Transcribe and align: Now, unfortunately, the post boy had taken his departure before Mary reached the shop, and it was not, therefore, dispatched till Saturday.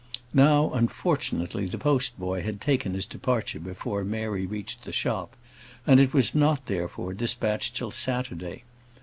Now, 0.33 0.71
unfortunately, 0.73 1.67
the 1.67 1.77
post 1.77 2.17
boy 2.19 2.41
had 2.41 2.59
taken 2.59 2.95
his 2.95 3.05
departure 3.05 3.59
before 3.59 4.03
Mary 4.03 4.47
reached 4.47 4.83
the 4.83 4.91
shop, 4.91 5.35
and 5.85 5.99
it 5.99 6.11
was 6.11 6.33
not, 6.33 6.65
therefore, 6.65 7.13
dispatched 7.13 7.75
till 7.75 7.91
Saturday. 7.91 8.63